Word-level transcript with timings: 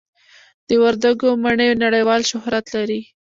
د 0.67 0.69
وردګو 0.83 1.29
مڼې 1.43 1.69
نړیوال 1.83 2.21
شهرت 2.31 2.65
لري. 2.75 3.01